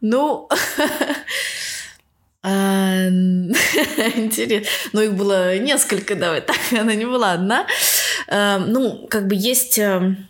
[0.00, 0.48] Ну,
[4.16, 4.70] интересно.
[4.92, 7.68] Ну, их было несколько, давай так, она не была одна.
[8.28, 10.28] Ну, как бы есть эм,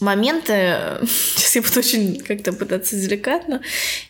[0.00, 0.76] моменты,
[1.36, 3.60] сейчас я буду очень как-то пытаться деликатно,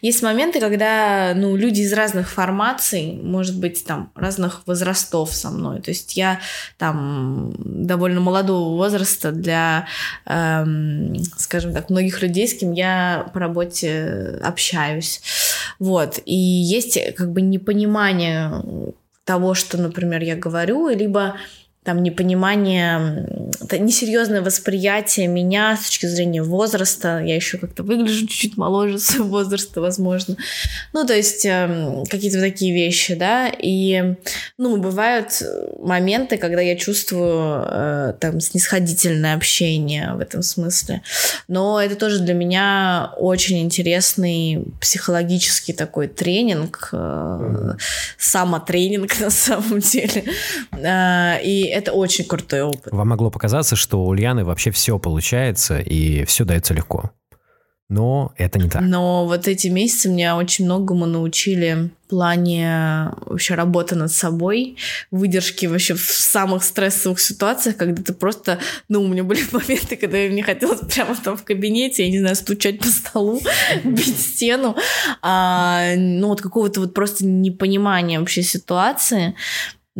[0.03, 5.81] есть моменты, когда, ну, люди из разных формаций, может быть, там, разных возрастов со мной,
[5.81, 6.40] то есть я
[6.77, 9.87] там довольно молодого возраста для,
[10.27, 15.20] эм, скажем так, многих людей, с кем я по работе общаюсь,
[15.79, 18.53] вот, и есть как бы непонимание
[19.24, 21.37] того, что, например, я говорю, либо
[21.85, 23.29] там непонимание,
[23.78, 27.20] несерьезное восприятие меня с точки зрения возраста.
[27.24, 30.36] Я еще как-то выгляжу чуть-чуть моложе своего возраста, возможно.
[30.92, 33.48] Ну, то есть э, какие-то такие вещи, да.
[33.48, 34.14] И,
[34.56, 35.42] ну, бывают
[35.80, 41.02] моменты, когда я чувствую э, там снисходительное общение в этом смысле.
[41.48, 47.74] Но это тоже для меня очень интересный психологический такой тренинг, э,
[48.18, 50.24] самотренинг на самом деле.
[50.72, 52.92] Э, и это очень крутой опыт.
[52.92, 57.12] Вам могло показаться, что у Ульяны вообще все получается и все дается легко.
[57.88, 58.82] Но это не так.
[58.82, 64.76] Но вот эти месяцы меня очень многому научили в плане вообще работы над собой,
[65.11, 68.58] выдержки вообще в самых стрессовых ситуациях, когда ты просто...
[68.90, 72.37] Ну, у меня были моменты, когда мне хотелось прямо там в кабинете, я не знаю,
[72.37, 73.40] стучать по столу,
[73.84, 74.76] бить стену.
[75.22, 79.34] А, ну, вот какого-то вот просто непонимания вообще ситуации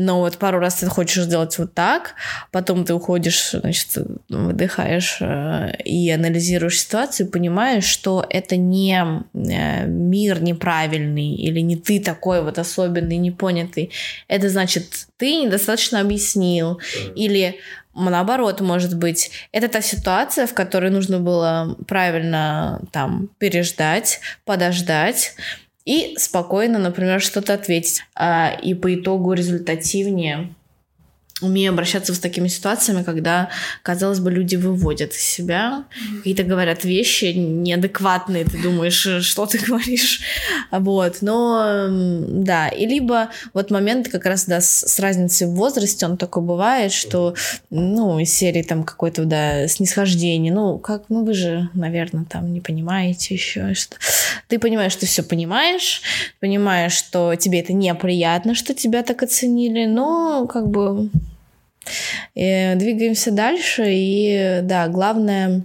[0.01, 2.15] но вот пару раз ты хочешь сделать вот так,
[2.53, 8.97] потом ты уходишь, значит, выдыхаешь э, и анализируешь ситуацию, понимаешь, что это не
[9.35, 13.91] э, мир неправильный или не ты такой вот особенный, непонятый.
[14.29, 16.81] Это значит, ты недостаточно объяснил
[17.17, 17.57] или
[17.93, 25.35] наоборот, может быть, это та ситуация, в которой нужно было правильно там переждать, подождать,
[25.89, 28.03] и спокойно, например, что-то ответить.
[28.15, 30.55] А, и по итогу результативнее
[31.41, 33.51] умею обращаться с такими ситуациями, когда,
[33.83, 35.85] казалось бы, люди выводят из себя,
[36.19, 40.21] какие-то говорят вещи неадекватные, ты думаешь, что ты говоришь,
[40.71, 46.07] вот, но, да, и либо вот момент как раз, да, с, с разницей в возрасте,
[46.07, 47.35] он такой бывает, что,
[47.71, 52.61] ну, из серии там какой-то, да, снисхождение, ну, как, ну, вы же, наверное, там не
[52.61, 53.97] понимаете еще что
[54.49, 56.03] ты понимаешь, что все понимаешь,
[56.41, 61.11] понимаешь, что тебе это неприятно, что тебя так оценили, но, как бы,
[62.35, 65.63] и двигаемся дальше, и да, главное,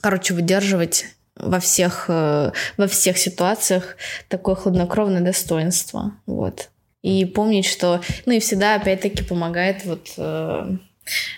[0.00, 3.96] короче, выдерживать во всех, э, во всех ситуациях
[4.28, 6.12] такое хладнокровное достоинство.
[6.26, 6.70] Вот.
[7.02, 8.02] И помнить, что...
[8.26, 10.76] Ну и всегда, опять-таки, помогает вот э,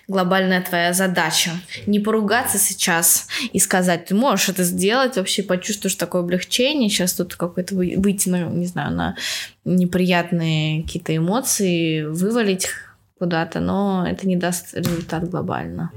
[0.09, 1.51] глобальная твоя задача.
[1.87, 7.37] Не поругаться сейчас и сказать, ты можешь это сделать, вообще почувствуешь такое облегчение, сейчас тут
[7.37, 9.17] какой-то выйти, на, не знаю, на
[9.65, 12.69] неприятные какие-то эмоции, вывалить
[13.23, 15.93] куда-то, но это не даст результат глобально.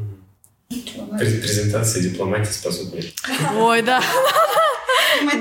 [1.18, 3.04] Презентация дипломатии способны.
[3.58, 4.00] Ой, да.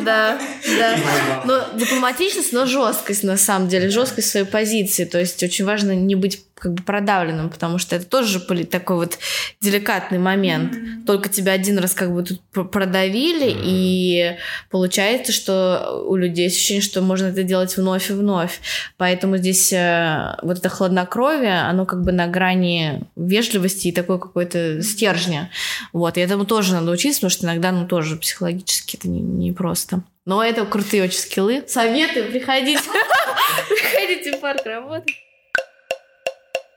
[0.03, 0.39] Да,
[0.79, 0.97] да.
[1.45, 5.05] Но дипломатичность, но жесткость на самом деле, жесткость своей позиции.
[5.05, 9.19] То есть очень важно не быть как бы продавленным, потому что это тоже такой вот
[9.61, 10.73] деликатный момент.
[10.73, 11.05] Mm-hmm.
[11.05, 13.63] Только тебя один раз как бы тут продавили, mm-hmm.
[13.65, 14.37] и
[14.71, 18.63] получается, что у людей есть ощущение, что можно это делать вновь и вновь.
[18.97, 24.81] Поэтому здесь э, вот это хладнокровие, оно как бы на грани вежливости и такой какой-то
[24.83, 25.51] стержня.
[25.93, 29.97] Вот, и этому тоже надо учиться, потому что иногда, ну, тоже психологически это непросто.
[29.97, 31.63] Не Но это крутые очень скиллы.
[31.67, 32.81] Советы, приходите.
[33.69, 35.24] Приходите в парк работать.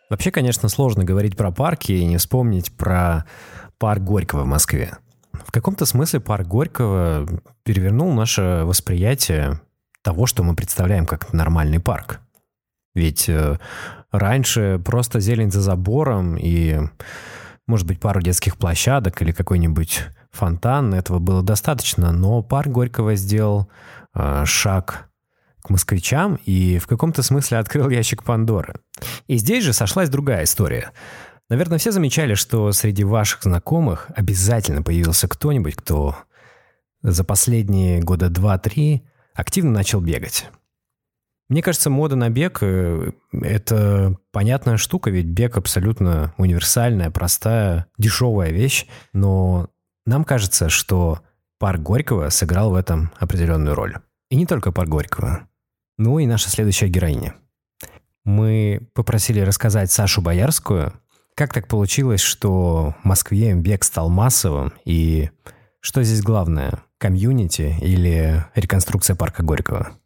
[0.10, 3.26] Вообще, конечно, сложно говорить про парки и не вспомнить про
[3.78, 4.98] парк Горького в Москве.
[5.34, 7.28] В каком-то смысле парк Горького
[7.64, 9.62] перевернул наше восприятие
[10.02, 12.22] того, что мы представляем как нормальный парк.
[12.96, 13.60] Ведь э,
[14.12, 16.80] раньше просто зелень за забором и,
[17.68, 23.70] может быть, пару детских площадок или какой-нибудь фонтан, этого было достаточно, но парк Горького сделал
[24.16, 25.07] э, шаг
[25.68, 28.76] к москвичам и в каком-то смысле открыл ящик Пандоры.
[29.28, 30.92] И здесь же сошлась другая история.
[31.50, 36.16] Наверное, все замечали, что среди ваших знакомых обязательно появился кто-нибудь, кто
[37.02, 39.04] за последние года два-три
[39.34, 40.50] активно начал бегать.
[41.50, 48.52] Мне кажется, мода на бег э,— это понятная штука, ведь бег абсолютно универсальная, простая, дешевая
[48.52, 49.70] вещь, но
[50.06, 51.22] нам кажется, что
[51.58, 53.96] парк Горького сыграл в этом определенную роль.
[54.30, 55.47] И не только парк Горького.
[55.98, 57.36] Ну и наша следующая героиня.
[58.24, 60.94] Мы попросили рассказать Сашу Боярскую,
[61.38, 65.30] как так получилось, что в Москве бег стал массовым, и
[65.80, 69.98] что здесь главное, комьюнити или реконструкция парка Горького?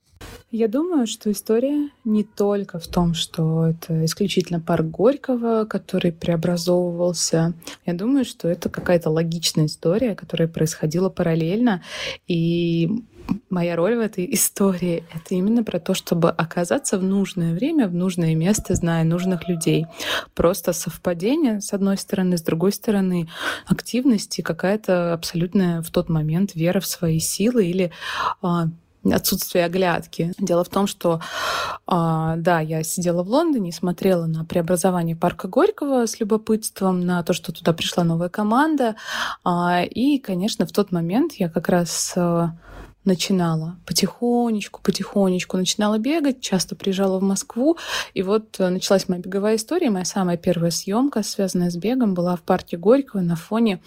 [0.52, 7.54] Я думаю, что история не только в том, что это исключительно парк Горького, который преобразовывался.
[7.86, 11.82] Я думаю, что это какая-то логичная история, которая происходила параллельно.
[12.28, 13.04] И
[13.50, 17.94] моя роль в этой истории— это именно про то, чтобы оказаться в нужное время, в
[17.94, 19.86] нужное место, зная нужных людей.
[20.34, 23.30] Просто совпадение, с одной стороны, с другой стороны,
[23.68, 27.92] активность и какая-то абсолютная в тот момент вера в свои силы или
[28.42, 28.68] а,
[29.10, 30.34] отсутствие оглядки.
[30.38, 31.22] Дело в том, что,
[31.88, 37.34] а, да, я сидела в Лондоне, смотрела на преобразование парка Горького с любопытством, на то,
[37.34, 38.96] что туда пришла новая команда.
[39.44, 42.52] А, и, конечно, в тот момент я как раз а,
[43.04, 47.78] начинала потихонечку, потихонечку начинала бегать, часто приезжала в Москву,
[48.14, 49.90] и вот э, началась моя беговая история.
[49.90, 53.82] Моя самая первая съемка, связанная с бегом, была в парке Горького на фоне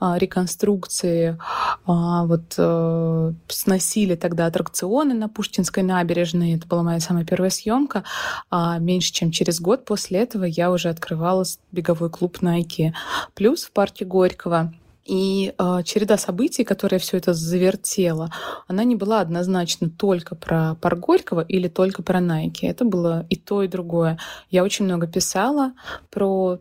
[0.00, 1.38] а, реконструкции.
[1.86, 6.54] А, вот а, сносили тогда аттракционы на Пушкинской набережной.
[6.54, 8.04] Это была моя самая первая съемка.
[8.50, 12.92] А меньше чем через год после этого я уже открывала беговой клуб Nike.
[13.34, 14.72] Плюс в парке Горького
[15.04, 18.30] и э, череда событий, которая все это завертела,
[18.66, 22.64] она не была однозначно только про парк Горького или только про Найки.
[22.64, 24.18] Это было и то, и другое.
[24.50, 25.72] Я очень много писала
[26.10, 26.58] про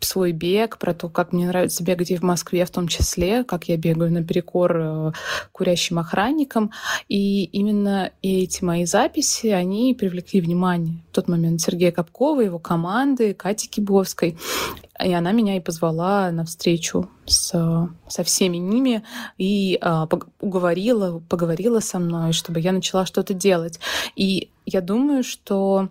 [0.00, 3.64] свой бег, про то, как мне нравится бегать и в Москве в том числе, как
[3.64, 5.12] я бегаю наперекор э,
[5.52, 6.70] курящим охранникам.
[7.08, 13.34] И именно эти мои записи, они привлекли внимание в тот момент Сергея Капкова, его команды,
[13.34, 14.36] Кати Кибовской.
[15.04, 17.50] И она меня и позвала на встречу с,
[18.08, 19.02] со всеми ними
[19.36, 20.08] и а,
[20.40, 23.78] уговорила, поговорила со мной, чтобы я начала что-то делать.
[24.14, 25.88] И я думаю, что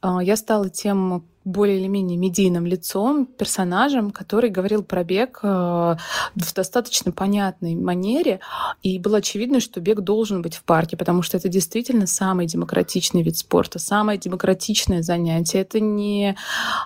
[0.00, 5.46] а, я стала тем более или менее медийным лицом, персонажем, который говорил про бег э,
[5.46, 8.40] в достаточно понятной манере.
[8.82, 13.22] И было очевидно, что бег должен быть в парке, потому что это действительно самый демократичный
[13.22, 15.60] вид спорта, самое демократичное занятие.
[15.60, 16.36] Это не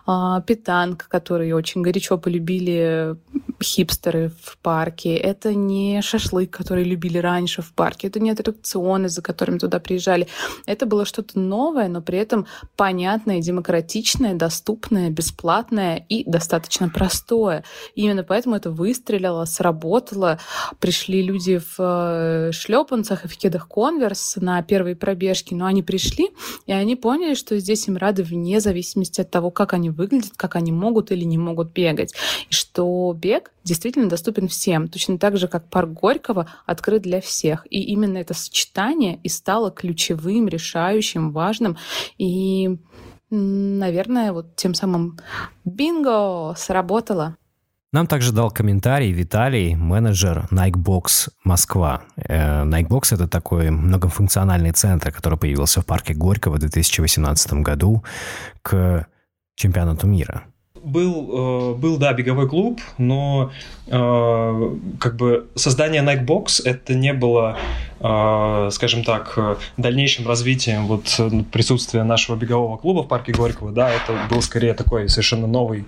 [0.07, 3.17] а, питанка, который очень горячо полюбили
[3.63, 5.15] хипстеры в парке.
[5.17, 8.09] Это не шашлык, который любили раньше в парке.
[8.09, 10.29] Это не аттракционы, за которыми туда приезжали.
[10.67, 17.65] Это было что-то новое, но при этом понятное, демократичное, доступное, бесплатное и достаточно простое.
[17.95, 20.39] И именно поэтому это выстрелило, сработало.
[20.81, 26.31] Пришли люди в э, шлепанцах и в кедах конверс на первые пробежки, но они пришли,
[26.67, 30.57] и они поняли, что здесь им рады вне зависимости от того, как они выглядят, как
[30.57, 32.15] они могут или не могут бегать.
[32.51, 37.67] И что бег действительно доступен всем, точно так же, как парк Горького открыт для всех.
[37.71, 41.77] И именно это сочетание и стало ключевым, решающим, важным.
[42.19, 42.79] И,
[43.31, 45.19] наверное, вот тем самым
[45.65, 47.37] бинго сработало.
[47.93, 52.03] Нам также дал комментарий Виталий, менеджер Nikebox Москва.
[52.17, 58.03] Э, Nikebox— это такой многофункциональный центр, который появился в парке Горького в 2018 году
[58.63, 59.07] к
[59.57, 60.45] чемпионату мира
[60.83, 63.53] был, э, был, да, беговой клуб, но
[63.87, 67.57] э, как бы создание Nike Box это не было
[68.01, 69.39] э, скажем так,
[69.77, 71.21] дальнейшим развитием вот
[71.53, 75.87] присутствия нашего бегового клуба в парке Горького, да, это был скорее такой совершенно новый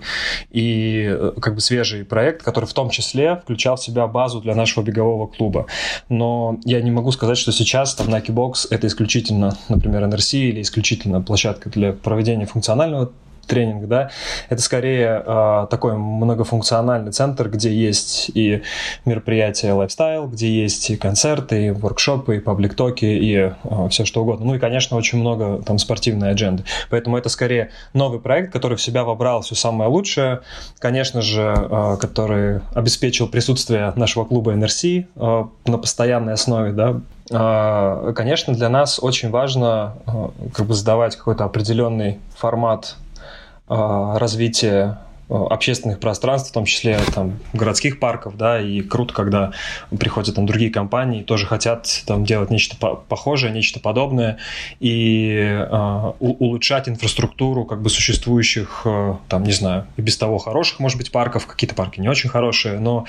[0.51, 4.83] и как бы свежий проект, который в том числе включал в себя базу для нашего
[4.83, 5.67] бегового клуба.
[6.09, 10.61] Но я не могу сказать, что сейчас там Nike Box это исключительно, например, NRC или
[10.61, 13.11] исключительно площадка для проведения функционального
[13.45, 14.09] тренинг, да,
[14.49, 18.63] это скорее э, такой многофункциональный центр, где есть и
[19.05, 24.45] мероприятия лайфстайл, где есть и концерты, и воркшопы, и паблик-токи, и э, все что угодно.
[24.45, 26.63] Ну и, конечно, очень много там спортивной адженды.
[26.89, 30.41] Поэтому это скорее новый проект, который в себя вобрал все самое лучшее,
[30.79, 38.53] конечно же, э, который обеспечил присутствие нашего клуба NRC э, на постоянной основе, да, Конечно,
[38.53, 39.95] для нас очень важно
[40.53, 43.04] как бы задавать какой-то определенный формат а,
[43.67, 49.51] развитие а, общественных пространств, в том числе там городских парков, да, и круто, когда
[49.97, 54.37] приходят там другие компании, тоже хотят там делать нечто по похожее, нечто подобное
[54.79, 60.79] и э, улучшать инфраструктуру как бы существующих, э, там, не знаю, и без того хороших,
[60.79, 63.05] может быть, парков, какие-то парки не очень хорошие, но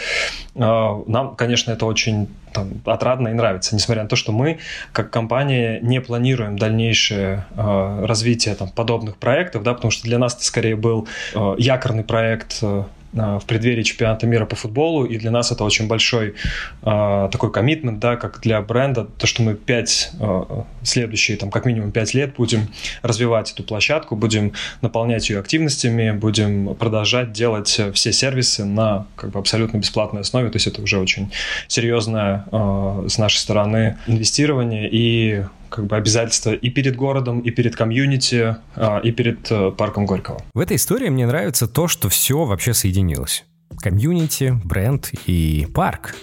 [0.55, 4.59] э, нам, конечно, это очень там, отрадно и нравится, несмотря на то, что мы,
[4.93, 10.35] как компания, не планируем дальнейшее э, развитие там, подобных проектов, да, потому что для нас
[10.35, 12.85] это скорее был э, якорный проект э,
[13.17, 16.35] в преддверии чемпионата мира по футболу, и для нас это очень большой
[16.83, 20.43] э, такой коммитмент, да, как для бренда, то, что мы пять, э,
[20.83, 22.69] следующие, там, как минимум пять лет будем
[23.03, 24.53] развивать эту площадку, будем
[24.83, 30.57] наполнять ее активностями, будем продолжать делать все сервисы на как бы абсолютно бесплатной основе, то
[30.57, 31.33] есть это уже очень
[31.69, 34.89] серьезное э, с нашей стороны инвестирование.
[34.91, 40.07] И как бы обязательства и перед городом, и перед комьюнити, а, и перед э, парком
[40.07, 40.43] Горького.
[40.55, 43.45] В этой истории мне нравится то, что все вообще соединилось.
[43.81, 46.15] Комьюнити, бренд и парк,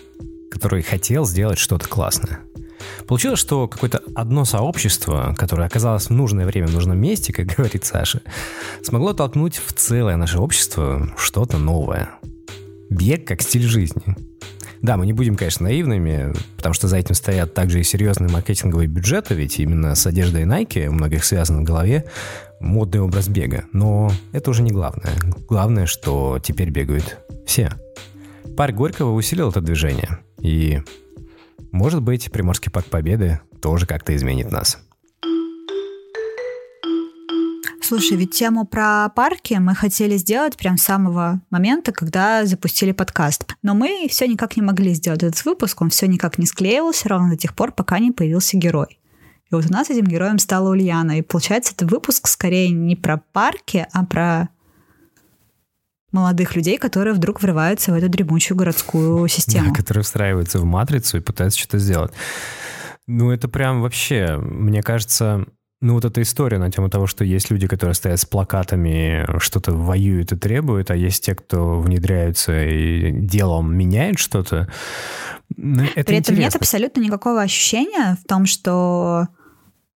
[0.52, 2.40] который хотел сделать что-то классное.
[3.08, 7.86] Получилось, что какое-то одно сообщество, которое оказалось в нужное время в нужном месте, как говорит
[7.86, 8.22] Саша,
[8.82, 12.10] смогло толкнуть в целое наше общество что-то новое.
[12.90, 14.16] Бег как стиль жизни–
[14.84, 18.88] да, мы не будем, конечно, наивными, потому что за этим стоят также и серьезные маркетинговые
[18.88, 22.04] бюджеты, ведь именно с одеждой Nike у многих связан в голове
[22.60, 23.64] модный образ бега.
[23.72, 25.14] Но это уже не главное.
[25.48, 27.72] Главное, что теперь бегают все.
[28.58, 30.20] Парк Горького усилил это движение.
[30.42, 30.82] И,
[31.72, 34.80] может быть, Приморский парк Победы тоже как-то изменит нас.
[37.84, 43.56] Слушай, ведь тему про парки мы хотели сделать прям с самого момента, когда запустили подкаст.
[43.62, 47.32] Но мы все никак не могли сделать этот выпуск, он все никак не склеивался ровно
[47.32, 49.00] до тех пор, пока не появился герой.
[49.52, 51.20] И вот у нас этим героем стала Ульяна.
[51.20, 54.50] И получается, это выпуск скорее не про парки, а про
[56.14, 59.70] молодых людей, которые вдруг врываются в эту дремучую городскую систему.
[59.70, 62.14] Да, которые встраиваются в матрицу и пытаются что-то сделать.
[63.08, 65.46] Ну, это прям вообще, мне кажется,
[65.84, 69.74] ну, вот эта история на тему того, что есть люди, которые стоят с плакатами, что-то
[69.74, 74.72] воюют и требуют, а есть те, кто внедряются и делом меняют что-то.
[75.58, 79.28] Ну, это При этом нет абсолютно никакого ощущения в том, что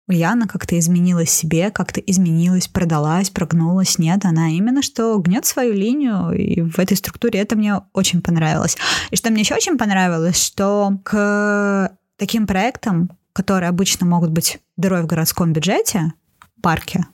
[0.08, 3.98] Яна как-то изменилась себе, как-то изменилась, продалась, прогнулась.
[3.98, 8.76] Нет, она именно что гнет свою линию, и в этой структуре это мне очень понравилось.
[9.10, 15.02] И что мне еще очень понравилось, что к таким проектам которые обычно могут быть дырой
[15.02, 16.12] в городском бюджете,
[16.60, 17.06] парке,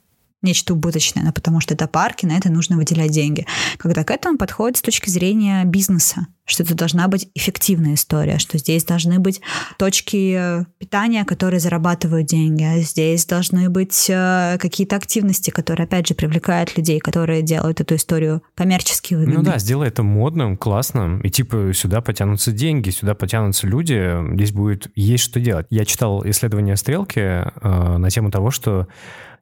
[0.45, 3.47] нечто убыточное, но потому что это парки, на это нужно выделять деньги.
[3.79, 8.59] Когда к этому подходит с точки зрения бизнеса, что это должна быть эффективная история, что
[8.59, 9.41] здесь должны быть
[9.79, 16.15] точки питания, которые зарабатывают деньги, а здесь должны быть э, какие-то активности, которые, опять же,
[16.15, 19.39] привлекают людей, которые делают эту историю коммерчески выгодной.
[19.39, 24.53] Ну да, сделай это модным, классным, и типа сюда потянутся деньги, сюда потянутся люди, здесь
[24.53, 25.67] будет есть что делать.
[25.71, 28.87] Я читал исследование «Стрелки» э, на тему того, что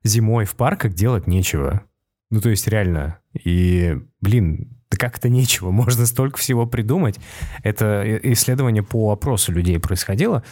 [0.04, 1.82] зимой в парках делать нечего.
[2.30, 3.18] Ну, то есть реально.
[3.44, 7.18] И, блин, да как-то нечего, можно столько всего придумать.
[7.62, 10.42] Это исследование по опросу людей происходило.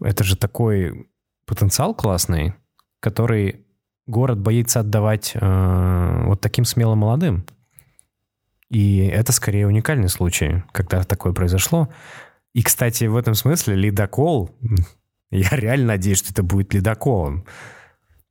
[0.00, 1.08] Это же такой
[1.46, 2.54] потенциал классный,
[3.00, 3.64] который
[4.06, 7.46] город боится отдавать э, вот таким смелым молодым.
[8.70, 11.88] И это скорее уникальный случай, когда такое произошло.
[12.52, 14.56] И, кстати, в этом смысле ледокол,
[15.30, 17.44] я реально надеюсь, что это будет ледоколом.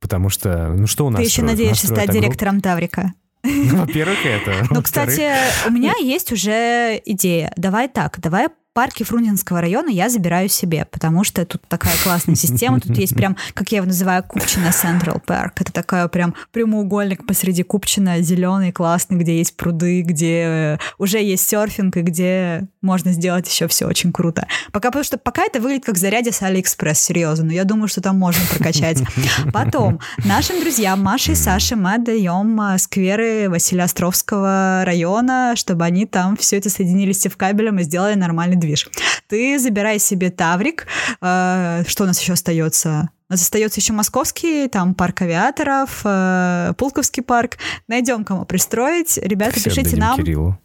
[0.00, 3.14] Потому что, ну что у нас Ты еще надеешься стать директором Таврика?
[3.42, 4.66] Ну, во-первых, это.
[4.70, 5.30] Ну, кстати,
[5.66, 7.52] у меня есть уже идея.
[7.56, 12.78] Давай так, давай парки Фрунзенского района я забираю себе, потому что тут такая классная система.
[12.80, 15.54] Тут есть прям, как я его называю, Купчина Central Park.
[15.56, 21.96] Это такая прям прямоугольник посреди Купчина, зеленый, классный, где есть пруды, где уже есть серфинг
[21.96, 24.46] и где можно сделать еще все очень круто.
[24.72, 28.00] Пока, потому что пока это выглядит как зарядье с Алиэкспресс, серьезно, но я думаю, что
[28.00, 29.02] там можно прокачать.
[29.52, 36.36] Потом, нашим друзьям Маше и Саше мы отдаем а, скверы Василеостровского района, чтобы они там
[36.36, 38.88] все это соединили с кабелем и сделали нормальный движ.
[39.28, 40.86] Ты забирай себе Таврик.
[41.20, 43.10] Э, что у нас еще остается?
[43.28, 47.58] У нас остается еще московский, там парк авиаторов, э, Пулковский парк.
[47.86, 49.18] Найдем, кому пристроить.
[49.18, 50.16] Ребята, Все пишите нам.
[50.16, 50.58] Кириллу.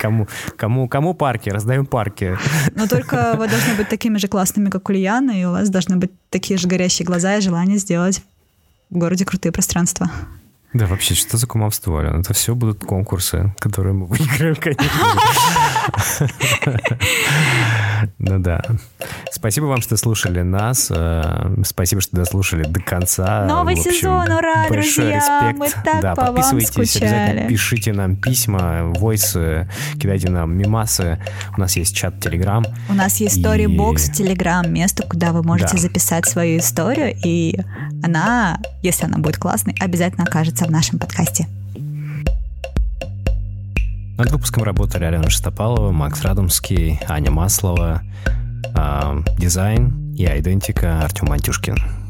[0.00, 1.50] Кому, кому, кому парки?
[1.50, 2.38] Раздаем парки.
[2.74, 6.10] Но только вы должны быть такими же классными, как Ульяна, и у вас должны быть
[6.30, 8.22] такие же горящие глаза и желание сделать
[8.90, 10.10] в городе крутые пространства.
[10.74, 12.20] Да, вообще, что за кумовство, Ален?
[12.20, 14.84] Это все будут конкурсы, которые мы выиграем, конечно.
[18.18, 18.62] Ну да.
[19.30, 20.88] Спасибо вам, что слушали нас.
[20.90, 23.44] Э, Спасибо, что дослушали до конца.
[23.46, 25.16] Новый В общем, сезон, ура, большой друзья!
[25.50, 25.58] респект.
[25.58, 27.48] Мы так да, по вам подписывайтесь, обязательно скучали.
[27.48, 29.68] пишите нам письма, войсы,
[30.00, 31.18] кидайте нам мимасы.
[31.56, 32.64] У нас есть чат Телеграм.
[32.88, 35.78] У нас есть И- Storybox, Telegram, место, куда вы можете Да.
[35.82, 37.58] записать свою историю, и
[38.02, 41.46] она, если она будет классной, обязательно окажется в нашем подкасте.
[44.18, 48.02] Над выпуском работали Алена Шестопалова, Макс Радомский, Аня Маслова,
[48.74, 52.07] а, дизайн и идентика Артем Антюшкин.